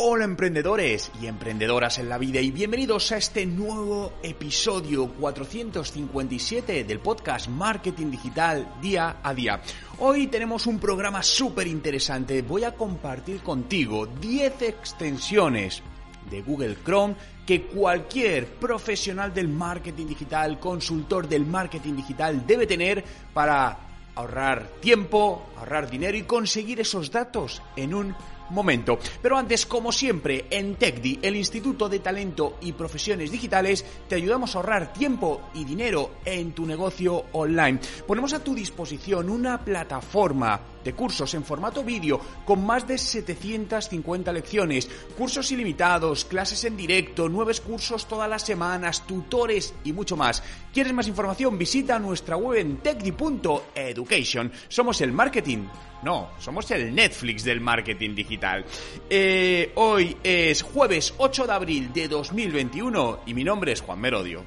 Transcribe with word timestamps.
Hola 0.00 0.26
emprendedores 0.26 1.10
y 1.20 1.26
emprendedoras 1.26 1.98
en 1.98 2.08
la 2.08 2.18
vida 2.18 2.40
y 2.40 2.52
bienvenidos 2.52 3.10
a 3.10 3.16
este 3.16 3.44
nuevo 3.46 4.12
episodio 4.22 5.08
457 5.08 6.84
del 6.84 7.00
podcast 7.00 7.48
Marketing 7.48 8.12
Digital 8.12 8.76
Día 8.80 9.16
a 9.20 9.34
Día. 9.34 9.60
Hoy 9.98 10.28
tenemos 10.28 10.68
un 10.68 10.78
programa 10.78 11.20
súper 11.24 11.66
interesante. 11.66 12.42
Voy 12.42 12.62
a 12.62 12.76
compartir 12.76 13.40
contigo 13.40 14.06
10 14.06 14.62
extensiones 14.62 15.82
de 16.30 16.42
Google 16.42 16.76
Chrome 16.84 17.16
que 17.44 17.62
cualquier 17.62 18.46
profesional 18.46 19.34
del 19.34 19.48
marketing 19.48 20.06
digital, 20.06 20.60
consultor 20.60 21.26
del 21.26 21.44
marketing 21.44 21.96
digital 21.96 22.46
debe 22.46 22.68
tener 22.68 23.02
para 23.34 23.76
ahorrar 24.14 24.68
tiempo, 24.80 25.48
ahorrar 25.56 25.90
dinero 25.90 26.16
y 26.16 26.22
conseguir 26.22 26.78
esos 26.78 27.10
datos 27.10 27.60
en 27.74 27.94
un 27.94 28.14
momento. 28.50 28.98
Pero 29.22 29.36
antes, 29.36 29.66
como 29.66 29.92
siempre, 29.92 30.46
en 30.50 30.76
TechDi, 30.76 31.20
el 31.22 31.36
Instituto 31.36 31.88
de 31.88 31.98
Talento 31.98 32.58
y 32.60 32.72
Profesiones 32.72 33.30
Digitales, 33.30 33.84
te 34.08 34.14
ayudamos 34.14 34.54
a 34.54 34.58
ahorrar 34.58 34.92
tiempo 34.92 35.50
y 35.54 35.64
dinero 35.64 36.10
en 36.24 36.52
tu 36.52 36.66
negocio 36.66 37.26
online. 37.32 37.80
Ponemos 38.06 38.32
a 38.32 38.42
tu 38.42 38.54
disposición 38.54 39.30
una 39.30 39.64
plataforma 39.64 40.60
de 40.84 40.94
cursos 40.94 41.34
en 41.34 41.44
formato 41.44 41.84
vídeo 41.84 42.20
con 42.44 42.64
más 42.64 42.86
de 42.86 42.98
750 42.98 44.32
lecciones, 44.32 44.88
cursos 45.16 45.50
ilimitados, 45.52 46.24
clases 46.24 46.64
en 46.64 46.76
directo, 46.76 47.28
nuevos 47.28 47.60
cursos 47.60 48.06
todas 48.06 48.28
las 48.28 48.42
semanas, 48.42 49.06
tutores 49.06 49.74
y 49.84 49.92
mucho 49.92 50.16
más. 50.16 50.42
¿Quieres 50.72 50.92
más 50.92 51.08
información? 51.08 51.58
Visita 51.58 51.98
nuestra 51.98 52.36
web 52.36 52.60
en 52.60 52.76
techdi.education. 52.78 54.52
Somos 54.68 55.00
el 55.00 55.12
marketing. 55.12 55.66
No, 56.02 56.30
somos 56.38 56.70
el 56.70 56.94
Netflix 56.94 57.44
del 57.44 57.60
marketing 57.60 58.14
digital. 58.14 58.64
Eh, 59.10 59.72
hoy 59.74 60.16
es 60.22 60.62
jueves 60.62 61.14
8 61.18 61.46
de 61.46 61.52
abril 61.52 61.92
de 61.92 62.08
2021 62.08 63.20
y 63.26 63.34
mi 63.34 63.44
nombre 63.44 63.72
es 63.72 63.80
Juan 63.80 64.00
Merodio. 64.00 64.44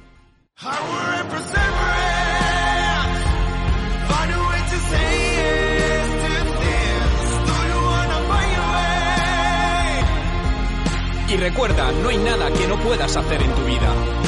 Y 11.28 11.36
recuerda, 11.36 11.90
no 11.92 12.08
hay 12.10 12.18
nada 12.18 12.50
que 12.50 12.66
no 12.66 12.78
puedas 12.80 13.16
hacer 13.16 13.42
en 13.42 13.54
tu 13.54 13.64
vida. 13.64 14.21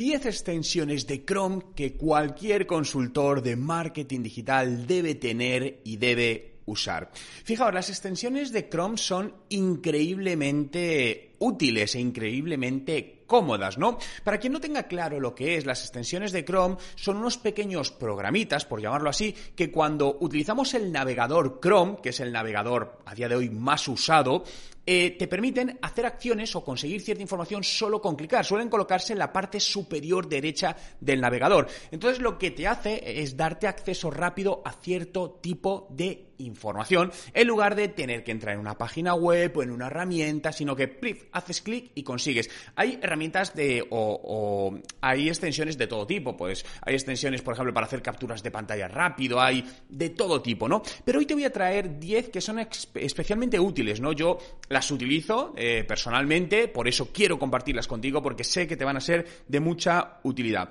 10 0.00 0.24
extensiones 0.24 1.06
de 1.06 1.26
Chrome 1.26 1.60
que 1.76 1.94
cualquier 1.94 2.66
consultor 2.66 3.42
de 3.42 3.54
marketing 3.54 4.22
digital 4.22 4.86
debe 4.86 5.14
tener 5.14 5.82
y 5.84 5.98
debe 5.98 6.60
usar. 6.64 7.10
Fijaos, 7.44 7.74
las 7.74 7.90
extensiones 7.90 8.50
de 8.50 8.70
Chrome 8.70 8.96
son 8.96 9.34
increíblemente 9.50 11.34
útiles 11.40 11.94
e 11.96 12.00
increíblemente 12.00 13.24
cómodas, 13.26 13.76
¿no? 13.76 13.98
Para 14.24 14.38
quien 14.38 14.54
no 14.54 14.60
tenga 14.60 14.84
claro 14.84 15.20
lo 15.20 15.34
que 15.34 15.56
es, 15.56 15.66
las 15.66 15.82
extensiones 15.82 16.32
de 16.32 16.46
Chrome 16.46 16.78
son 16.94 17.18
unos 17.18 17.36
pequeños 17.36 17.92
programitas, 17.92 18.64
por 18.64 18.80
llamarlo 18.80 19.10
así, 19.10 19.34
que 19.54 19.70
cuando 19.70 20.16
utilizamos 20.20 20.72
el 20.72 20.90
navegador 20.90 21.60
Chrome, 21.62 21.98
que 22.02 22.08
es 22.08 22.20
el 22.20 22.32
navegador 22.32 23.00
a 23.04 23.14
día 23.14 23.28
de 23.28 23.36
hoy 23.36 23.50
más 23.50 23.86
usado, 23.86 24.44
eh, 24.86 25.16
te 25.18 25.28
permiten 25.28 25.78
hacer 25.82 26.06
acciones 26.06 26.54
o 26.56 26.64
conseguir 26.64 27.00
cierta 27.00 27.22
información 27.22 27.62
solo 27.62 28.00
con 28.00 28.16
clicar. 28.16 28.44
Suelen 28.44 28.68
colocarse 28.68 29.12
en 29.12 29.18
la 29.18 29.32
parte 29.32 29.60
superior 29.60 30.28
derecha 30.28 30.76
del 31.00 31.20
navegador. 31.20 31.68
Entonces 31.90 32.20
lo 32.20 32.38
que 32.38 32.50
te 32.50 32.66
hace 32.66 33.20
es 33.22 33.36
darte 33.36 33.66
acceso 33.66 34.10
rápido 34.10 34.62
a 34.64 34.72
cierto 34.72 35.38
tipo 35.40 35.86
de 35.90 36.30
información 36.40 37.12
en 37.34 37.46
lugar 37.46 37.74
de 37.74 37.88
tener 37.88 38.24
que 38.24 38.32
entrar 38.32 38.54
en 38.54 38.60
una 38.60 38.76
página 38.76 39.14
web 39.14 39.56
o 39.56 39.62
en 39.62 39.70
una 39.70 39.86
herramienta, 39.86 40.52
sino 40.52 40.74
que 40.74 41.28
haces 41.32 41.60
clic 41.60 41.92
y 41.94 42.02
consigues. 42.02 42.50
Hay 42.74 42.98
herramientas 43.02 43.54
de 43.54 43.86
o, 43.90 44.74
hay 45.00 45.28
extensiones 45.28 45.78
de 45.78 45.86
todo 45.86 46.06
tipo, 46.06 46.36
pues 46.36 46.64
hay 46.82 46.94
extensiones, 46.94 47.42
por 47.42 47.54
ejemplo, 47.54 47.74
para 47.74 47.86
hacer 47.86 48.02
capturas 48.02 48.42
de 48.42 48.50
pantalla 48.50 48.88
rápido, 48.88 49.40
hay 49.40 49.64
de 49.88 50.10
todo 50.10 50.40
tipo, 50.40 50.68
¿no? 50.68 50.82
Pero 51.04 51.18
hoy 51.18 51.26
te 51.26 51.34
voy 51.34 51.44
a 51.44 51.52
traer 51.52 51.98
10 51.98 52.30
que 52.30 52.40
son 52.40 52.58
especialmente 52.94 53.58
útiles, 53.58 54.00
¿no? 54.00 54.12
Yo 54.12 54.38
las 54.70 54.90
utilizo 54.92 55.52
eh, 55.56 55.84
personalmente, 55.86 56.68
por 56.68 56.86
eso 56.86 57.10
quiero 57.12 57.38
compartirlas 57.38 57.88
contigo 57.88 58.22
porque 58.22 58.44
sé 58.44 58.68
que 58.68 58.76
te 58.76 58.84
van 58.84 58.96
a 58.96 59.00
ser 59.00 59.26
de 59.48 59.58
mucha 59.58 60.20
utilidad. 60.22 60.70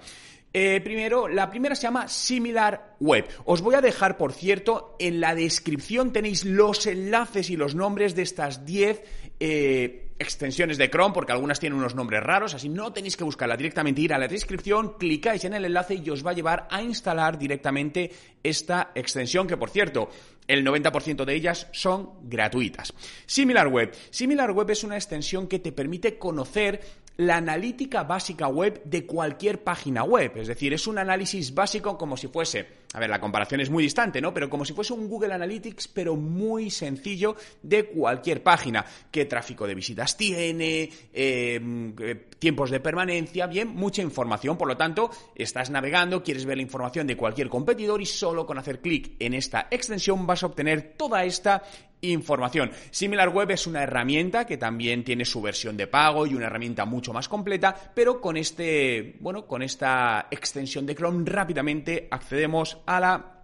Eh, 0.52 0.80
primero, 0.82 1.28
la 1.28 1.50
primera 1.50 1.76
se 1.76 1.84
llama 1.84 2.08
Similar 2.08 2.96
Web. 3.02 3.28
Os 3.44 3.62
voy 3.62 3.76
a 3.76 3.82
dejar, 3.82 4.18
por 4.18 4.32
cierto, 4.32 4.96
en 5.00 5.20
la 5.20 5.36
descripción 5.36 6.12
tenéis 6.14 6.46
los 6.46 6.88
enlaces 6.88 7.50
y 7.50 7.58
los 7.58 7.76
nombres 7.76 8.16
de 8.16 8.24
estas 8.24 8.66
10 8.66 9.04
eh, 9.42 10.08
extensiones 10.18 10.78
de 10.78 10.90
Chrome, 10.90 11.14
porque 11.14 11.34
algunas 11.34 11.60
tienen 11.60 11.78
unos 11.78 11.94
nombres 11.94 12.24
raros, 12.24 12.54
así 12.54 12.70
no 12.70 12.94
tenéis 12.94 13.18
que 13.18 13.26
buscarla 13.26 13.58
directamente, 13.58 14.02
ir 14.02 14.14
a 14.14 14.18
la 14.18 14.28
descripción, 14.28 14.98
clicáis 14.98 15.44
en 15.44 15.54
el 15.54 15.66
enlace 15.66 15.96
y 15.96 16.10
os 16.10 16.26
va 16.26 16.31
a 16.31 16.36
llevar 16.36 16.68
a 16.72 16.81
instalar 16.81 17.38
directamente 17.38 18.12
esta 18.42 18.92
extensión, 18.96 19.46
que 19.46 19.58
por 19.58 19.70
cierto, 19.70 20.10
el 20.50 20.66
90% 20.66 21.24
de 21.24 21.36
ellas 21.36 21.68
son 21.72 22.10
gratuitas. 22.24 22.94
SimilarWeb. 23.26 23.94
SimilarWeb 24.10 24.72
es 24.72 24.84
una 24.84 24.96
extensión 24.96 25.48
que 25.48 25.60
te 25.60 25.72
permite 25.72 26.18
conocer 26.18 26.82
la 27.20 27.36
analítica 27.36 28.04
básica 28.04 28.48
web 28.48 28.82
de 28.86 29.06
cualquier 29.06 29.62
página 29.62 30.06
web. 30.06 30.38
Es 30.38 30.48
decir, 30.48 30.74
es 30.74 30.88
un 30.88 30.98
análisis 31.00 31.54
básico 31.54 31.98
como 31.98 32.16
si 32.16 32.30
fuese, 32.30 32.66
a 32.94 33.00
ver, 33.02 33.10
la 33.10 33.20
comparación 33.20 33.60
es 33.60 33.70
muy 33.70 33.84
distante, 33.84 34.22
¿no? 34.22 34.34
Pero 34.34 34.50
como 34.50 34.64
si 34.64 34.72
fuese 34.72 34.94
un 34.94 35.10
Google 35.10 35.34
Analytics, 35.34 35.90
pero 35.90 36.16
muy 36.16 36.70
sencillo 36.70 37.36
de 37.62 37.88
cualquier 37.88 38.42
página. 38.42 38.86
¿Qué 39.12 39.26
tráfico 39.26 39.68
de 39.68 39.76
visitas 39.76 40.16
tiene? 40.16 40.90
Em, 41.12 41.94
eh, 42.00 42.28
tiempos 42.40 42.72
de 42.72 42.80
permanencia, 42.80 43.48
bien, 43.48 43.68
mucha 43.68 44.02
información. 44.02 44.58
Por 44.58 44.70
lo 44.70 44.78
tanto, 44.78 45.12
estás 45.36 45.70
navegando, 45.70 46.24
quieres 46.24 46.46
ver 46.46 46.56
la 46.56 46.64
información 46.64 47.06
de 47.06 47.18
cualquier 47.18 47.50
competidor 47.50 48.02
y 48.02 48.06
solo 48.06 48.46
con 48.46 48.58
hacer 48.58 48.80
clic 48.80 49.18
en 49.20 49.34
esta 49.34 49.68
extensión 49.72 50.26
vas 50.26 50.39
obtener 50.44 50.94
toda 50.98 51.24
esta 51.24 51.64
información. 52.02 52.72
SimilarWeb 52.92 53.52
es 53.52 53.68
una 53.68 53.84
herramienta 53.84 54.46
que 54.46 54.58
también 54.58 55.04
tiene 55.04 55.26
su 55.26 55.42
versión 55.42 55.76
de 55.76 55.88
pago 55.88 56.26
y 56.26 56.34
una 56.34 56.46
herramienta 56.46 56.86
mucho 56.86 57.14
más 57.14 57.28
completa, 57.28 57.76
pero 57.94 58.22
con 58.22 58.38
este, 58.38 59.18
bueno, 59.20 59.46
con 59.46 59.62
esta 59.62 60.28
extensión 60.32 60.86
de 60.86 60.96
Chrome 60.96 61.30
rápidamente 61.30 62.08
accedemos 62.10 62.78
a 62.86 63.00
la 63.00 63.44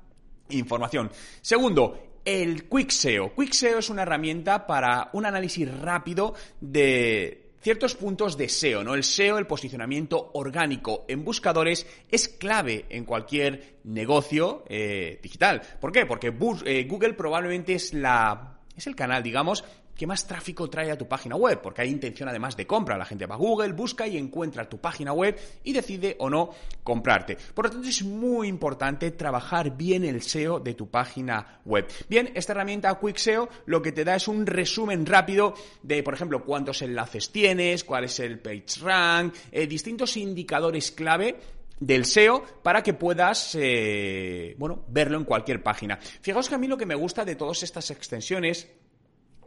información. 0.50 1.11
Segundo, 1.41 2.19
el 2.23 2.67
Quick 2.67 2.91
SEO. 2.91 3.34
Quick 3.35 3.53
SEO 3.53 3.79
es 3.79 3.89
una 3.89 4.03
herramienta 4.03 4.66
para 4.66 5.09
un 5.13 5.25
análisis 5.25 5.69
rápido 5.79 6.34
de 6.59 7.44
ciertos 7.65 7.95
puntos 7.95 8.37
de 8.37 8.47
SEO, 8.47 8.83
¿no? 8.83 8.93
El 8.93 9.03
SEO, 9.03 9.39
el 9.39 9.47
posicionamiento 9.47 10.29
orgánico 10.35 11.03
en 11.07 11.25
buscadores, 11.25 11.87
es 12.11 12.29
clave 12.29 12.85
en 12.89 13.05
cualquier 13.05 13.79
negocio 13.85 14.63
eh, 14.69 15.19
digital. 15.23 15.63
¿Por 15.81 15.91
qué? 15.91 16.05
Porque 16.05 16.27
eh, 16.27 16.83
Google 16.87 17.13
probablemente 17.15 17.73
es 17.73 17.91
la 17.91 18.59
es 18.77 18.85
el 18.85 18.95
canal, 18.95 19.23
digamos, 19.23 19.63
que 19.95 20.08
más 20.08 20.28
tráfico 20.28 20.69
trae 20.69 20.91
a 20.91 20.97
tu 20.97 21.08
página 21.08 21.35
web, 21.35 21.61
porque 21.61 21.81
hay 21.81 21.90
intención 21.90 22.29
además 22.29 22.58
de 22.58 22.67
compra. 22.67 22.97
La 22.97 23.05
gente 23.05 23.25
va 23.25 23.35
a 23.35 23.40
Google, 23.40 23.73
busca 23.73 24.08
y 24.08 24.17
encuentra 24.17 24.67
tu 24.67 24.79
página 24.79 25.14
web 25.14 25.40
y 25.64 25.73
decide 25.73 26.16
o 26.19 26.29
no 26.29 26.52
comprarte. 26.84 27.37
Por 27.53 27.66
lo 27.66 27.72
tanto, 27.72 27.87
es 27.87 28.03
muy 28.03 28.47
importante 28.47 29.11
trabajar 29.11 29.75
bien 29.75 30.03
el 30.03 30.22
SEO 30.22 30.59
de 30.59 30.73
tu 30.73 30.90
página 30.90 31.61
web. 31.66 31.87
Bien, 32.09 32.31
esta 32.35 32.53
herramienta 32.53 32.99
Quick 32.99 33.17
SEO 33.17 33.49
lo 33.66 33.81
que 33.81 33.91
te 33.91 34.03
da 34.03 34.16
es 34.16 34.28
un 34.28 34.46
resumen 34.46 35.05
rápido 35.05 35.53
de, 35.81 36.03
por 36.03 36.14
ejemplo, 36.14 36.43
cuántos 36.43 36.81
enlaces 36.81 37.31
tienes, 37.31 37.84
cuál 37.84 38.05
es 38.05 38.19
el 38.19 38.40
page 38.40 38.79
rank, 38.81 39.34
eh, 39.52 39.67
distintos 39.67 40.17
indicadores 40.17 40.91
clave 40.91 41.40
del 41.79 42.05
SEO 42.05 42.43
para 42.64 42.81
que 42.81 42.93
puedas 42.93 43.55
eh, 43.59 44.55
bueno 44.58 44.85
verlo 44.87 45.17
en 45.17 45.25
cualquier 45.25 45.61
página. 45.61 45.97
Fijaos 45.97 46.49
que 46.49 46.55
a 46.55 46.58
mí 46.58 46.67
lo 46.67 46.78
que 46.78 46.85
me 46.85 46.96
gusta 46.96 47.25
de 47.25 47.35
todas 47.35 47.64
estas 47.64 47.91
extensiones 47.91 48.67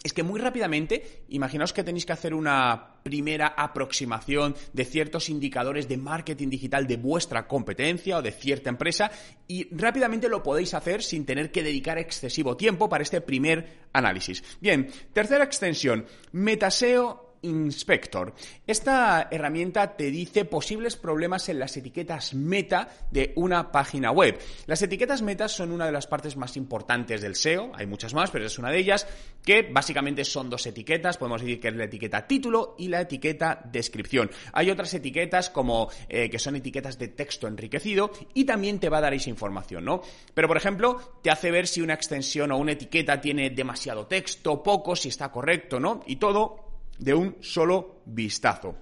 es 0.02 0.12
que 0.12 0.22
muy 0.22 0.40
rápidamente, 0.40 1.24
imaginaos 1.28 1.72
que 1.72 1.84
tenéis 1.84 2.06
que 2.06 2.12
hacer 2.12 2.34
una 2.34 2.94
primera 3.02 3.48
aproximación 3.48 4.54
de 4.72 4.84
ciertos 4.84 5.28
indicadores 5.28 5.88
de 5.88 5.96
marketing 5.96 6.48
digital 6.48 6.86
de 6.86 6.96
vuestra 6.96 7.46
competencia 7.46 8.18
o 8.18 8.22
de 8.22 8.32
cierta 8.32 8.70
empresa 8.70 9.10
y 9.46 9.74
rápidamente 9.74 10.28
lo 10.28 10.42
podéis 10.42 10.74
hacer 10.74 11.02
sin 11.02 11.24
tener 11.24 11.50
que 11.50 11.62
dedicar 11.62 11.98
excesivo 11.98 12.56
tiempo 12.56 12.88
para 12.88 13.02
este 13.02 13.20
primer 13.20 13.88
análisis. 13.92 14.42
Bien, 14.60 14.90
tercera 15.12 15.44
extensión, 15.44 16.06
Metaseo 16.32 17.27
Inspector. 17.42 18.34
Esta 18.66 19.28
herramienta 19.30 19.96
te 19.96 20.10
dice 20.10 20.44
posibles 20.44 20.96
problemas 20.96 21.48
en 21.48 21.58
las 21.58 21.76
etiquetas 21.76 22.34
meta 22.34 22.88
de 23.10 23.32
una 23.36 23.70
página 23.72 24.10
web. 24.10 24.38
Las 24.66 24.82
etiquetas 24.82 25.22
meta 25.22 25.48
son 25.48 25.72
una 25.72 25.86
de 25.86 25.92
las 25.92 26.06
partes 26.06 26.36
más 26.36 26.56
importantes 26.56 27.20
del 27.20 27.34
SEO, 27.34 27.72
hay 27.74 27.86
muchas 27.86 28.14
más, 28.14 28.30
pero 28.30 28.46
es 28.46 28.58
una 28.58 28.70
de 28.70 28.78
ellas, 28.78 29.06
que 29.44 29.62
básicamente 29.62 30.24
son 30.24 30.50
dos 30.50 30.66
etiquetas, 30.66 31.16
podemos 31.16 31.40
decir 31.40 31.60
que 31.60 31.68
es 31.68 31.74
la 31.74 31.84
etiqueta 31.84 32.26
título 32.26 32.74
y 32.78 32.88
la 32.88 33.00
etiqueta 33.00 33.60
descripción. 33.64 34.30
Hay 34.52 34.70
otras 34.70 34.92
etiquetas 34.94 35.50
como 35.50 35.88
eh, 36.08 36.28
que 36.30 36.38
son 36.38 36.56
etiquetas 36.56 36.98
de 36.98 37.08
texto 37.08 37.46
enriquecido 37.46 38.10
y 38.34 38.44
también 38.44 38.78
te 38.78 38.88
va 38.88 38.98
a 38.98 39.02
dar 39.02 39.14
esa 39.14 39.30
información, 39.30 39.84
¿no? 39.84 40.02
Pero 40.34 40.48
por 40.48 40.56
ejemplo, 40.56 41.18
te 41.22 41.30
hace 41.30 41.50
ver 41.50 41.66
si 41.66 41.80
una 41.80 41.94
extensión 41.94 42.52
o 42.52 42.58
una 42.58 42.72
etiqueta 42.72 43.20
tiene 43.20 43.50
demasiado 43.50 44.06
texto, 44.06 44.62
poco, 44.62 44.96
si 44.96 45.08
está 45.08 45.30
correcto, 45.30 45.80
¿no? 45.80 46.02
Y 46.06 46.16
todo 46.16 46.67
de 46.98 47.14
un 47.14 47.36
solo 47.40 48.02
vistazo. 48.06 48.76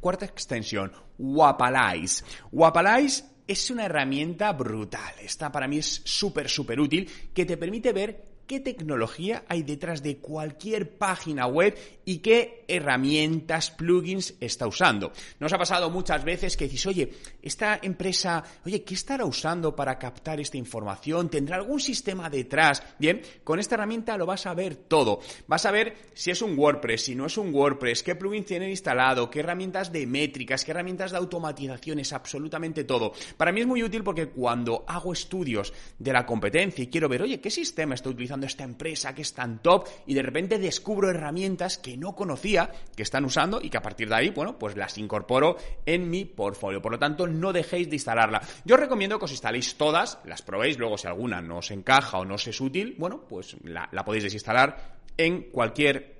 Cuarta 0.00 0.24
extensión, 0.24 0.92
Wapalize. 1.18 2.24
Wapalize 2.52 3.24
es 3.46 3.70
una 3.70 3.84
herramienta 3.84 4.52
brutal. 4.52 5.14
Esta 5.20 5.50
para 5.50 5.68
mí 5.68 5.78
es 5.78 6.02
súper, 6.04 6.48
súper 6.48 6.80
útil 6.80 7.10
que 7.32 7.44
te 7.44 7.56
permite 7.56 7.92
ver 7.92 8.35
qué 8.46 8.60
tecnología 8.60 9.44
hay 9.48 9.62
detrás 9.62 10.02
de 10.02 10.18
cualquier 10.18 10.96
página 10.96 11.46
web 11.46 11.76
y 12.04 12.18
qué 12.18 12.64
herramientas, 12.68 13.70
plugins 13.70 14.34
está 14.40 14.66
usando. 14.66 15.12
Nos 15.40 15.52
ha 15.52 15.58
pasado 15.58 15.90
muchas 15.90 16.24
veces 16.24 16.56
que 16.56 16.68
dices, 16.68 16.86
oye, 16.86 17.12
esta 17.42 17.78
empresa, 17.82 18.44
oye, 18.64 18.82
¿qué 18.84 18.94
estará 18.94 19.24
usando 19.24 19.74
para 19.74 19.98
captar 19.98 20.40
esta 20.40 20.56
información? 20.56 21.28
¿Tendrá 21.28 21.56
algún 21.56 21.80
sistema 21.80 22.30
detrás? 22.30 22.82
Bien, 22.98 23.22
con 23.42 23.58
esta 23.58 23.74
herramienta 23.74 24.16
lo 24.16 24.26
vas 24.26 24.46
a 24.46 24.54
ver 24.54 24.76
todo. 24.76 25.20
Vas 25.48 25.66
a 25.66 25.72
ver 25.72 25.96
si 26.14 26.30
es 26.30 26.42
un 26.42 26.56
WordPress, 26.58 27.04
si 27.04 27.14
no 27.14 27.26
es 27.26 27.36
un 27.38 27.52
WordPress, 27.52 28.02
qué 28.02 28.14
plugins 28.14 28.46
tienen 28.46 28.70
instalado, 28.70 29.28
qué 29.30 29.40
herramientas 29.40 29.92
de 29.92 30.06
métricas, 30.06 30.64
qué 30.64 30.70
herramientas 30.70 31.10
de 31.10 31.18
automatización, 31.18 31.98
es 31.98 32.12
absolutamente 32.12 32.84
todo. 32.84 33.12
Para 33.36 33.52
mí 33.52 33.60
es 33.60 33.66
muy 33.66 33.82
útil 33.82 34.04
porque 34.04 34.28
cuando 34.28 34.84
hago 34.86 35.12
estudios 35.12 35.72
de 35.98 36.12
la 36.12 36.24
competencia 36.24 36.84
y 36.84 36.88
quiero 36.88 37.08
ver, 37.08 37.22
oye, 37.22 37.40
¿qué 37.40 37.50
sistema 37.50 37.94
está 37.94 38.10
utilizando? 38.10 38.35
Esta 38.44 38.64
empresa 38.64 39.14
que 39.14 39.22
es 39.22 39.32
tan 39.32 39.62
top 39.62 39.88
y 40.06 40.12
de 40.12 40.22
repente 40.22 40.58
descubro 40.58 41.08
herramientas 41.08 41.78
que 41.78 41.96
no 41.96 42.14
conocía 42.14 42.70
que 42.94 43.02
están 43.02 43.24
usando 43.24 43.60
y 43.62 43.70
que 43.70 43.78
a 43.78 43.82
partir 43.82 44.08
de 44.08 44.16
ahí, 44.16 44.30
bueno, 44.30 44.58
pues 44.58 44.76
las 44.76 44.98
incorporo 44.98 45.56
en 45.86 46.10
mi 46.10 46.24
portfolio. 46.26 46.82
Por 46.82 46.92
lo 46.92 46.98
tanto, 46.98 47.26
no 47.26 47.52
dejéis 47.52 47.88
de 47.88 47.96
instalarla. 47.96 48.42
Yo 48.64 48.74
os 48.74 48.80
recomiendo 48.80 49.18
que 49.18 49.24
os 49.24 49.30
instaléis 49.30 49.76
todas, 49.76 50.18
las 50.24 50.42
probéis, 50.42 50.78
luego 50.78 50.98
si 50.98 51.06
alguna 51.06 51.40
no 51.40 51.58
os 51.58 51.70
encaja 51.70 52.18
o 52.18 52.24
no 52.24 52.34
os 52.34 52.46
es 52.46 52.60
útil, 52.60 52.94
bueno, 52.98 53.22
pues 53.28 53.56
la, 53.64 53.88
podéis 54.04 54.24
desinstalar 54.24 54.98
en 55.16 55.50
cualquier 55.50 56.16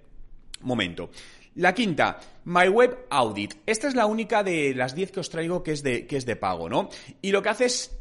momento. 0.63 1.11
La 1.57 1.75
quinta, 1.75 2.19
My 2.45 2.69
Web 2.69 3.07
Audit. 3.09 3.55
Esta 3.65 3.89
es 3.89 3.95
la 3.95 4.07
única 4.07 4.43
de 4.43 4.75
las 4.75 4.95
10 4.95 5.11
que 5.11 5.21
os 5.21 5.31
traigo 5.31 5.63
que 5.63 5.73
es 5.73 5.83
de, 5.83 6.07
que 6.07 6.17
es 6.17 6.27
de 6.27 6.37
pago, 6.37 6.69
¿no? 6.69 6.91
Y 7.23 7.33
lo 7.33 7.43
que 7.43 7.49
hace 7.49 7.65
es 7.65 7.99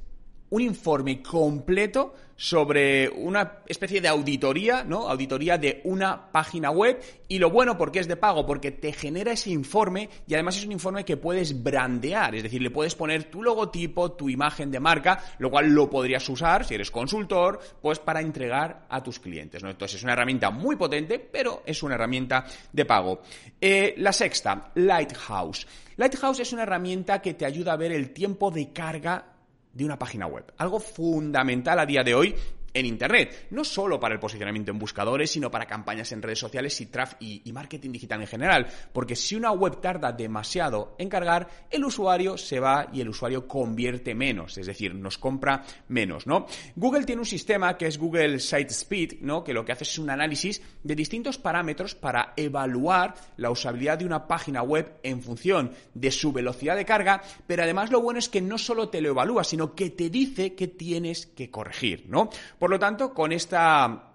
un 0.49 0.61
informe 0.61 1.21
completo 1.21 2.13
sobre 2.35 3.09
una 3.09 3.59
especie 3.65 4.01
de 4.01 4.09
auditoría, 4.09 4.83
¿no? 4.83 5.07
Auditoría 5.07 5.57
de 5.57 5.81
una 5.85 6.31
página 6.31 6.69
web 6.69 7.01
y 7.27 7.39
lo 7.39 7.49
bueno 7.49 7.77
porque 7.77 7.99
es 7.99 8.07
de 8.07 8.17
pago, 8.17 8.45
porque 8.45 8.71
te 8.71 8.91
genera 8.91 9.31
ese 9.31 9.51
informe 9.51 10.09
y 10.27 10.33
además 10.33 10.57
es 10.57 10.65
un 10.65 10.73
informe 10.73 11.05
que 11.05 11.17
puedes 11.17 11.63
brandear, 11.63 12.35
es 12.35 12.43
decir, 12.43 12.61
le 12.61 12.71
puedes 12.71 12.93
poner 12.93 13.25
tu 13.25 13.41
logotipo, 13.41 14.11
tu 14.11 14.29
imagen 14.29 14.69
de 14.69 14.79
marca, 14.79 15.23
lo 15.39 15.49
cual 15.49 15.69
lo 15.69 15.89
podrías 15.89 16.27
usar 16.27 16.65
si 16.65 16.75
eres 16.75 16.91
consultor, 16.91 17.59
pues 17.81 17.99
para 17.99 18.21
entregar 18.21 18.85
a 18.89 19.01
tus 19.01 19.19
clientes, 19.19 19.63
¿no? 19.63 19.69
Entonces 19.69 19.97
es 19.97 20.03
una 20.03 20.13
herramienta 20.13 20.51
muy 20.51 20.75
potente, 20.75 21.19
pero 21.19 21.63
es 21.65 21.81
una 21.83 21.95
herramienta 21.95 22.45
de 22.71 22.85
pago. 22.85 23.21
Eh, 23.61 23.95
la 23.97 24.11
sexta, 24.11 24.71
Lighthouse. 24.75 25.65
Lighthouse 25.95 26.41
es 26.41 26.51
una 26.51 26.63
herramienta 26.63 27.21
que 27.21 27.33
te 27.33 27.45
ayuda 27.45 27.73
a 27.73 27.77
ver 27.77 27.93
el 27.93 28.11
tiempo 28.11 28.51
de 28.51 28.73
carga 28.73 29.34
de 29.75 29.85
una 29.85 29.99
página 29.99 30.25
web. 30.25 30.51
Algo 30.57 30.79
fundamental 30.79 31.77
a 31.77 31.85
día 31.85 32.03
de 32.03 32.15
hoy 32.15 32.35
en 32.75 32.85
Internet, 32.85 33.47
no 33.51 33.63
solo 33.63 33.99
para 33.99 34.13
el 34.13 34.19
posicionamiento 34.19 34.69
en 34.69 34.77
buscadores, 34.77 35.31
sino 35.31 35.49
para 35.49 35.65
campañas 35.65 36.11
en 36.11 36.21
redes 36.21 36.39
sociales 36.39 36.79
y, 36.81 36.87
traf 36.87 37.15
y, 37.19 37.51
marketing 37.53 37.91
digital 37.91 38.21
en 38.21 38.27
general, 38.27 38.67
porque 38.91 39.15
si 39.15 39.35
una 39.35 39.51
web 39.51 39.79
tarda 39.79 40.11
demasiado 40.11 40.93
en 40.99 41.07
cargar, 41.07 41.47
el 41.71 41.85
usuario 41.85 42.37
se 42.37 42.59
va 42.59 42.89
y 42.91 42.99
el 42.99 43.07
usuario 43.07 43.47
convierte 43.47 44.13
menos, 44.13 44.57
es 44.57 44.67
decir, 44.67 44.93
nos 44.93 45.17
compra 45.17 45.63
menos, 45.87 46.27
¿no? 46.27 46.47
Google 46.75 47.05
tiene 47.05 47.21
un 47.21 47.25
sistema 47.25 47.77
que 47.77 47.87
es 47.87 47.97
Google 47.97 48.39
Site 48.39 48.71
Speed, 48.71 49.21
¿no? 49.21 49.41
Que 49.41 49.53
lo 49.53 49.63
que 49.63 49.71
hace 49.71 49.85
es 49.85 49.97
un 49.97 50.09
análisis 50.09 50.61
de 50.83 50.95
distintos 50.95 51.37
parámetros 51.37 51.95
para 51.95 52.33
evaluar 52.35 53.15
la 53.37 53.51
usabilidad 53.51 53.97
de 53.97 54.05
una 54.05 54.27
página 54.27 54.61
web 54.63 54.97
en 55.01 55.21
función 55.21 55.71
de 55.93 56.11
su 56.11 56.33
velocidad 56.33 56.75
de 56.75 56.83
carga, 56.83 57.21
pero 57.47 57.63
además 57.63 57.89
lo 57.89 58.01
bueno 58.01 58.19
es 58.19 58.27
que 58.27 58.41
no 58.41 58.57
solo 58.57 58.89
te 58.89 58.99
lo 58.99 59.11
evalúa, 59.11 59.45
sino 59.45 59.75
que 59.75 59.91
te 59.91 60.09
dice 60.09 60.55
que 60.55 60.67
tienes 60.67 61.25
que 61.25 61.49
corregir, 61.49 62.05
¿no? 62.09 62.29
Lo 62.69 62.79
tanto, 62.79 63.13
con 63.13 63.31
esta 63.31 64.11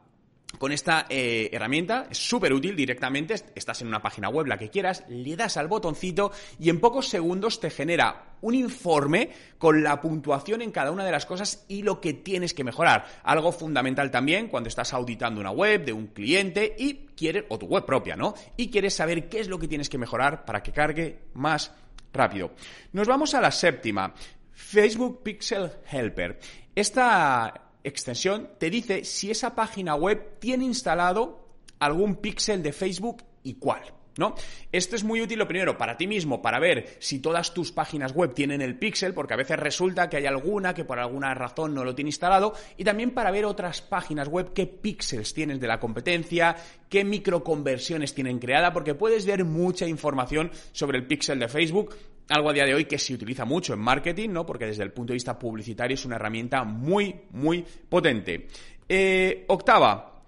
con 0.58 0.72
esta 0.72 1.06
eh, 1.08 1.48
herramienta 1.52 2.08
es 2.10 2.18
súper 2.18 2.52
útil 2.52 2.74
directamente, 2.74 3.34
estás 3.54 3.80
en 3.82 3.88
una 3.88 4.02
página 4.02 4.28
web, 4.28 4.46
la 4.46 4.58
que 4.58 4.68
quieras, 4.68 5.04
le 5.08 5.36
das 5.36 5.56
al 5.56 5.68
botoncito 5.68 6.32
y 6.58 6.70
en 6.70 6.80
pocos 6.80 7.08
segundos 7.08 7.60
te 7.60 7.70
genera 7.70 8.36
un 8.40 8.54
informe 8.54 9.30
con 9.58 9.82
la 9.82 10.00
puntuación 10.00 10.62
en 10.62 10.72
cada 10.72 10.90
una 10.90 11.04
de 11.04 11.12
las 11.12 11.26
cosas 11.26 11.64
y 11.68 11.82
lo 11.82 12.00
que 12.00 12.14
tienes 12.14 12.54
que 12.54 12.64
mejorar. 12.64 13.06
Algo 13.22 13.52
fundamental 13.52 14.10
también 14.10 14.48
cuando 14.48 14.68
estás 14.68 14.92
auditando 14.92 15.40
una 15.40 15.50
web 15.50 15.84
de 15.84 15.92
un 15.92 16.08
cliente 16.08 16.74
y 16.78 17.06
quieres, 17.16 17.44
o 17.48 17.58
tu 17.58 17.66
web 17.66 17.84
propia, 17.84 18.16
¿no? 18.16 18.34
Y 18.56 18.70
quieres 18.70 18.94
saber 18.94 19.28
qué 19.28 19.40
es 19.40 19.48
lo 19.48 19.58
que 19.58 19.68
tienes 19.68 19.88
que 19.88 19.98
mejorar 19.98 20.44
para 20.44 20.62
que 20.62 20.72
cargue 20.72 21.20
más 21.34 21.72
rápido. 22.12 22.52
Nos 22.92 23.06
vamos 23.06 23.34
a 23.34 23.40
la 23.40 23.52
séptima, 23.52 24.12
Facebook 24.52 25.22
Pixel 25.22 25.70
Helper. 25.90 26.40
Esta 26.74 27.69
extensión 27.84 28.50
te 28.58 28.70
dice 28.70 29.04
si 29.04 29.30
esa 29.30 29.54
página 29.54 29.94
web 29.94 30.38
tiene 30.38 30.64
instalado 30.64 31.46
algún 31.78 32.16
píxel 32.16 32.62
de 32.62 32.72
Facebook 32.72 33.22
y 33.42 33.54
cuál. 33.54 33.82
¿No? 34.18 34.34
Esto 34.70 34.96
es 34.96 35.04
muy 35.04 35.22
útil, 35.22 35.38
lo 35.38 35.46
primero, 35.48 35.78
para 35.78 35.96
ti 35.96 36.06
mismo, 36.06 36.42
para 36.42 36.58
ver 36.58 36.96
si 36.98 37.20
todas 37.20 37.54
tus 37.54 37.72
páginas 37.72 38.12
web 38.12 38.34
tienen 38.34 38.60
el 38.60 38.76
pixel, 38.76 39.14
porque 39.14 39.32
a 39.32 39.36
veces 39.36 39.58
resulta 39.58 40.10
que 40.10 40.18
hay 40.18 40.26
alguna 40.26 40.74
que 40.74 40.84
por 40.84 40.98
alguna 40.98 41.32
razón 41.32 41.74
no 41.74 41.84
lo 41.84 41.94
tiene 41.94 42.08
instalado, 42.08 42.52
y 42.76 42.84
también 42.84 43.12
para 43.12 43.30
ver 43.30 43.46
otras 43.46 43.80
páginas 43.80 44.28
web 44.28 44.52
qué 44.52 44.66
píxeles 44.66 45.32
tienes 45.32 45.60
de 45.60 45.68
la 45.68 45.80
competencia, 45.80 46.56
qué 46.90 47.04
microconversiones 47.04 48.12
tienen 48.12 48.40
creada, 48.40 48.72
porque 48.74 48.94
puedes 48.94 49.24
ver 49.24 49.44
mucha 49.44 49.86
información 49.86 50.50
sobre 50.72 50.98
el 50.98 51.06
pixel 51.06 51.38
de 51.38 51.48
Facebook 51.48 51.94
algo 52.30 52.50
a 52.50 52.52
día 52.52 52.64
de 52.64 52.74
hoy 52.74 52.84
que 52.84 52.98
se 52.98 53.14
utiliza 53.14 53.44
mucho 53.44 53.74
en 53.74 53.80
marketing, 53.80 54.30
¿no? 54.30 54.46
Porque 54.46 54.66
desde 54.66 54.82
el 54.82 54.92
punto 54.92 55.12
de 55.12 55.16
vista 55.16 55.38
publicitario 55.38 55.94
es 55.94 56.04
una 56.04 56.16
herramienta 56.16 56.64
muy, 56.64 57.22
muy 57.30 57.64
potente. 57.88 58.48
Eh, 58.88 59.44
octava, 59.48 60.22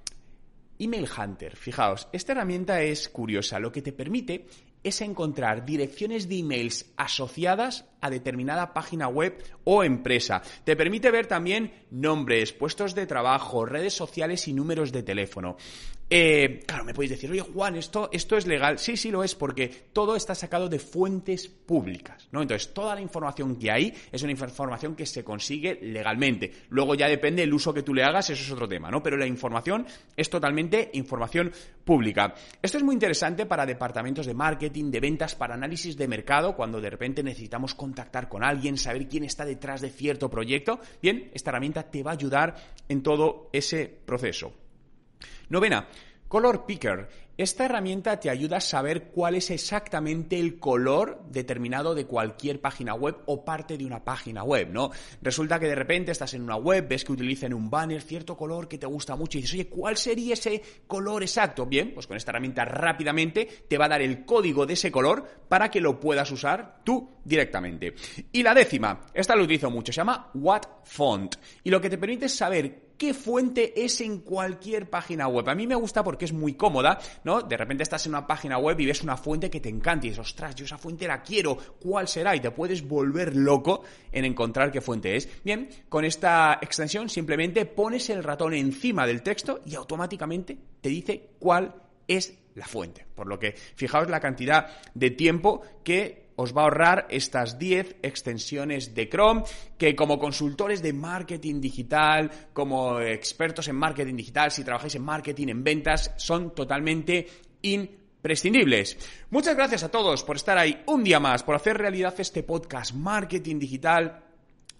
Email 0.78 1.08
Hunter. 1.16 1.56
Fijaos, 1.56 2.08
esta 2.12 2.32
herramienta 2.32 2.82
es 2.82 3.08
curiosa. 3.08 3.60
Lo 3.60 3.70
que 3.70 3.82
te 3.82 3.92
permite 3.92 4.46
es 4.82 5.00
encontrar 5.00 5.64
direcciones 5.64 6.28
de 6.28 6.38
emails 6.38 6.86
asociadas 6.96 7.84
a 8.00 8.10
determinada 8.10 8.74
página 8.74 9.06
web 9.06 9.40
o 9.64 9.84
empresa. 9.84 10.42
Te 10.64 10.74
permite 10.74 11.12
ver 11.12 11.26
también 11.26 11.72
nombres, 11.90 12.52
puestos 12.52 12.94
de 12.96 13.06
trabajo, 13.06 13.64
redes 13.64 13.94
sociales 13.94 14.48
y 14.48 14.52
números 14.52 14.90
de 14.90 15.04
teléfono. 15.04 15.56
Eh, 16.14 16.60
claro, 16.66 16.84
me 16.84 16.92
podéis 16.92 17.12
decir, 17.12 17.30
oye 17.30 17.40
Juan, 17.40 17.74
esto, 17.74 18.10
esto 18.12 18.36
es 18.36 18.46
legal. 18.46 18.78
Sí, 18.78 18.98
sí 18.98 19.10
lo 19.10 19.24
es, 19.24 19.34
porque 19.34 19.68
todo 19.94 20.14
está 20.14 20.34
sacado 20.34 20.68
de 20.68 20.78
fuentes 20.78 21.48
públicas, 21.48 22.28
¿no? 22.32 22.42
Entonces, 22.42 22.74
toda 22.74 22.94
la 22.94 23.00
información 23.00 23.56
que 23.56 23.70
hay 23.70 23.94
es 24.12 24.22
una 24.22 24.32
información 24.32 24.94
que 24.94 25.06
se 25.06 25.24
consigue 25.24 25.78
legalmente. 25.80 26.52
Luego 26.68 26.94
ya 26.94 27.08
depende 27.08 27.42
el 27.42 27.54
uso 27.54 27.72
que 27.72 27.82
tú 27.82 27.94
le 27.94 28.04
hagas, 28.04 28.28
eso 28.28 28.42
es 28.42 28.50
otro 28.50 28.68
tema, 28.68 28.90
¿no? 28.90 29.02
Pero 29.02 29.16
la 29.16 29.26
información 29.26 29.86
es 30.14 30.28
totalmente 30.28 30.90
información 30.92 31.50
pública. 31.82 32.34
Esto 32.60 32.76
es 32.76 32.84
muy 32.84 32.92
interesante 32.92 33.46
para 33.46 33.64
departamentos 33.64 34.26
de 34.26 34.34
marketing, 34.34 34.90
de 34.90 35.00
ventas, 35.00 35.34
para 35.34 35.54
análisis 35.54 35.96
de 35.96 36.08
mercado, 36.08 36.54
cuando 36.54 36.78
de 36.82 36.90
repente 36.90 37.22
necesitamos 37.22 37.74
contactar 37.74 38.28
con 38.28 38.44
alguien, 38.44 38.76
saber 38.76 39.08
quién 39.08 39.24
está 39.24 39.46
detrás 39.46 39.80
de 39.80 39.88
cierto 39.88 40.28
proyecto. 40.28 40.78
Bien, 41.00 41.30
esta 41.32 41.52
herramienta 41.52 41.84
te 41.84 42.02
va 42.02 42.10
a 42.10 42.14
ayudar 42.14 42.54
en 42.86 43.02
todo 43.02 43.48
ese 43.54 43.86
proceso. 44.04 44.52
Novena, 45.48 45.88
Color 46.32 46.64
Picker. 46.64 47.08
Esta 47.36 47.64
herramienta 47.64 48.20
te 48.20 48.30
ayuda 48.30 48.58
a 48.58 48.60
saber 48.60 49.10
cuál 49.10 49.34
es 49.34 49.50
exactamente 49.50 50.38
el 50.38 50.58
color 50.58 51.22
determinado 51.30 51.94
de 51.94 52.06
cualquier 52.06 52.60
página 52.60 52.94
web 52.94 53.16
o 53.26 53.44
parte 53.44 53.76
de 53.76 53.84
una 53.84 54.04
página 54.04 54.42
web, 54.42 54.70
¿no? 54.70 54.90
Resulta 55.20 55.58
que 55.58 55.66
de 55.66 55.74
repente 55.74 56.12
estás 56.12 56.32
en 56.34 56.42
una 56.42 56.56
web, 56.56 56.86
ves 56.88 57.04
que 57.04 57.12
utilizan 57.12 57.52
un 57.52 57.68
banner 57.68 58.00
cierto 58.00 58.36
color 58.36 58.68
que 58.68 58.78
te 58.78 58.86
gusta 58.86 59.16
mucho 59.16 59.36
y 59.36 59.42
dices, 59.42 59.54
oye, 59.54 59.68
¿cuál 59.68 59.96
sería 59.96 60.34
ese 60.34 60.62
color 60.86 61.22
exacto? 61.22 61.66
Bien, 61.66 61.92
pues 61.92 62.06
con 62.06 62.16
esta 62.16 62.30
herramienta 62.30 62.64
rápidamente 62.64 63.46
te 63.68 63.76
va 63.76 63.86
a 63.86 63.90
dar 63.90 64.02
el 64.02 64.24
código 64.24 64.64
de 64.64 64.74
ese 64.74 64.90
color 64.92 65.26
para 65.48 65.70
que 65.70 65.80
lo 65.80 66.00
puedas 66.00 66.30
usar 66.30 66.80
tú 66.84 67.10
directamente. 67.24 67.94
Y 68.30 68.42
la 68.42 68.54
décima, 68.54 69.00
esta 69.12 69.36
lo 69.36 69.44
utilizo 69.44 69.70
mucho, 69.70 69.92
se 69.92 69.98
llama 69.98 70.30
What 70.34 70.62
Font 70.84 71.36
y 71.64 71.70
lo 71.70 71.80
que 71.80 71.90
te 71.90 71.98
permite 71.98 72.26
es 72.26 72.34
saber 72.34 72.91
qué 73.02 73.14
fuente 73.14 73.84
es 73.84 74.00
en 74.00 74.20
cualquier 74.20 74.88
página 74.88 75.26
web. 75.26 75.48
A 75.48 75.56
mí 75.56 75.66
me 75.66 75.74
gusta 75.74 76.04
porque 76.04 76.24
es 76.24 76.32
muy 76.32 76.54
cómoda, 76.54 77.00
¿no? 77.24 77.42
De 77.42 77.56
repente 77.56 77.82
estás 77.82 78.06
en 78.06 78.12
una 78.12 78.28
página 78.28 78.58
web 78.58 78.78
y 78.78 78.86
ves 78.86 79.02
una 79.02 79.16
fuente 79.16 79.50
que 79.50 79.58
te 79.58 79.68
encanta 79.68 80.06
y 80.06 80.10
dices, 80.10 80.24
ostras, 80.24 80.54
yo 80.54 80.64
esa 80.64 80.78
fuente 80.78 81.08
la 81.08 81.20
quiero, 81.20 81.56
¿cuál 81.80 82.06
será? 82.06 82.36
Y 82.36 82.40
te 82.40 82.52
puedes 82.52 82.86
volver 82.86 83.34
loco 83.34 83.82
en 84.12 84.24
encontrar 84.24 84.70
qué 84.70 84.80
fuente 84.80 85.16
es. 85.16 85.28
Bien, 85.42 85.68
con 85.88 86.04
esta 86.04 86.60
extensión 86.62 87.08
simplemente 87.08 87.66
pones 87.66 88.08
el 88.08 88.22
ratón 88.22 88.54
encima 88.54 89.04
del 89.04 89.24
texto 89.24 89.62
y 89.66 89.74
automáticamente 89.74 90.56
te 90.80 90.88
dice 90.88 91.30
cuál 91.40 91.74
es 92.06 92.38
la 92.54 92.68
fuente. 92.68 93.04
Por 93.16 93.26
lo 93.26 93.36
que 93.36 93.50
fijaos 93.74 94.08
la 94.10 94.20
cantidad 94.20 94.68
de 94.94 95.10
tiempo 95.10 95.62
que 95.82 96.21
os 96.36 96.56
va 96.56 96.62
a 96.62 96.64
ahorrar 96.64 97.06
estas 97.10 97.58
10 97.58 97.96
extensiones 98.02 98.94
de 98.94 99.08
Chrome 99.08 99.42
que 99.78 99.94
como 99.94 100.18
consultores 100.18 100.82
de 100.82 100.92
marketing 100.92 101.60
digital, 101.60 102.30
como 102.52 103.00
expertos 103.00 103.68
en 103.68 103.76
marketing 103.76 104.16
digital, 104.16 104.50
si 104.50 104.64
trabajáis 104.64 104.94
en 104.94 105.02
marketing, 105.02 105.48
en 105.48 105.64
ventas, 105.64 106.12
son 106.16 106.54
totalmente 106.54 107.26
imprescindibles. 107.62 108.96
Muchas 109.30 109.56
gracias 109.56 109.82
a 109.82 109.90
todos 109.90 110.22
por 110.24 110.36
estar 110.36 110.58
ahí 110.58 110.82
un 110.86 111.04
día 111.04 111.20
más, 111.20 111.42
por 111.42 111.54
hacer 111.54 111.76
realidad 111.76 112.14
este 112.18 112.42
podcast 112.42 112.94
Marketing 112.94 113.58
Digital 113.58 114.21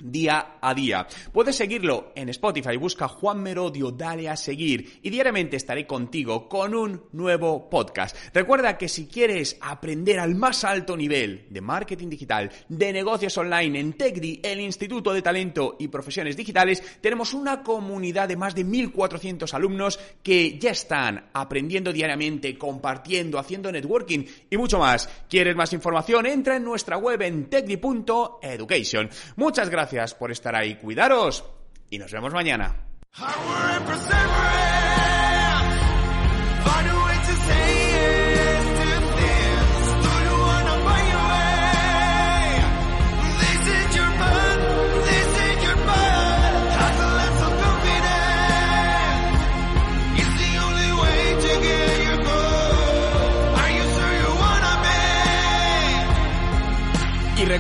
día 0.03 0.57
a 0.61 0.75
día. 0.75 1.07
Puedes 1.33 1.57
seguirlo 1.57 2.13
en 2.17 2.29
Spotify, 2.29 2.77
busca 2.77 3.09
Juan 3.09 3.43
Merodio, 3.43 3.93
dale 3.93 4.29
a 4.29 4.37
seguir 4.37 5.01
y 5.03 5.11
diariamente 5.11 5.57
estaré 5.57 5.87
contigo 5.87 6.49
con 6.49 6.75
un 6.75 7.05
nuevo 7.13 7.71
podcast. 7.71 8.17
Recuerda 8.35 8.77
que 8.77 8.89
si 8.89 9.07
quieres 9.07 9.57
aprender 9.61 10.19
al 10.19 10.35
más 10.35 10.65
alto 10.65 10.97
nivel 10.97 11.47
de 11.51 11.61
marketing 11.61 12.09
digital, 12.09 12.51
de 12.69 12.93
negocios 12.93 13.37
online 13.39 13.79
en 13.79 13.93
TechDi, 13.93 14.41
el 14.43 14.61
Instituto 14.61 15.13
de 15.13 15.23
Talento 15.23 15.77
y 15.79 15.89
Profesiones 15.89 16.37
Digitales, 16.37 16.83
tenemos 17.01 17.33
una 17.35 17.63
comunidad 17.63 18.29
de 18.29 18.37
más 18.37 18.55
de 18.55 18.65
1400 18.65 19.55
alumnos 19.55 20.01
que 20.23 20.59
ya 20.59 20.71
están 20.71 21.31
aprendiendo 21.33 21.93
diariamente, 21.93 22.59
compartiendo, 22.59 23.39
haciendo 23.39 23.71
networking 23.71 24.25
y 24.51 24.57
mucho 24.57 24.79
más. 24.79 25.09
¿Quieres 25.29 25.55
más 25.55 25.73
información? 25.73 26.27
Entra 26.27 26.57
en 26.57 26.65
nuestra 26.65 26.97
web 26.97 27.23
en 27.23 27.49
techdi.education. 27.49 29.09
Muchas 29.37 29.71
gracias 29.71 29.92
gracias 29.93 30.15
por 30.19 30.31
estar 30.31 30.55
ahí. 30.55 30.77
Cuidaros 30.77 31.45
y 31.91 31.99
nos 31.99 32.11
vemos 32.11 32.33
mañana. 32.33 32.75